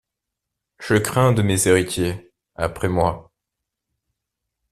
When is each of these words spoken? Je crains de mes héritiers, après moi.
Je 0.79 0.95
crains 0.95 1.31
de 1.31 1.43
mes 1.43 1.67
héritiers, 1.67 2.31
après 2.55 2.89
moi. 2.89 3.31